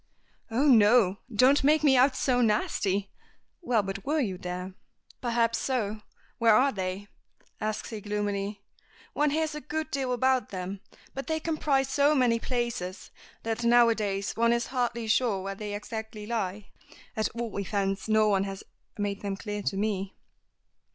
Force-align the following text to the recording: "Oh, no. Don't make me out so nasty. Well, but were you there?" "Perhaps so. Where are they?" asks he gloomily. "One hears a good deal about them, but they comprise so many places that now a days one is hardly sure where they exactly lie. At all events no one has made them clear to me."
"Oh, 0.49 0.65
no. 0.67 1.19
Don't 1.31 1.63
make 1.63 1.83
me 1.83 1.95
out 1.95 2.15
so 2.15 2.41
nasty. 2.41 3.11
Well, 3.61 3.83
but 3.83 4.03
were 4.03 4.19
you 4.19 4.39
there?" 4.39 4.73
"Perhaps 5.21 5.59
so. 5.59 6.01
Where 6.39 6.55
are 6.55 6.71
they?" 6.71 7.07
asks 7.59 7.91
he 7.91 8.01
gloomily. 8.01 8.63
"One 9.13 9.29
hears 9.29 9.53
a 9.53 9.61
good 9.61 9.91
deal 9.91 10.11
about 10.11 10.49
them, 10.49 10.79
but 11.13 11.27
they 11.27 11.39
comprise 11.39 11.87
so 11.87 12.15
many 12.15 12.39
places 12.39 13.11
that 13.43 13.63
now 13.63 13.89
a 13.89 13.93
days 13.93 14.35
one 14.35 14.53
is 14.53 14.65
hardly 14.73 15.05
sure 15.05 15.43
where 15.43 15.53
they 15.53 15.75
exactly 15.75 16.25
lie. 16.25 16.69
At 17.15 17.29
all 17.35 17.59
events 17.59 18.07
no 18.09 18.27
one 18.27 18.45
has 18.45 18.63
made 18.97 19.21
them 19.21 19.37
clear 19.37 19.61
to 19.61 19.77
me." 19.77 20.15